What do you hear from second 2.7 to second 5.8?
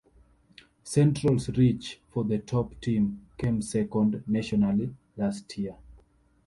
team came second nationally last year.